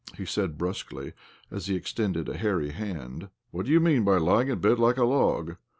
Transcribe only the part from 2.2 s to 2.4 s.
a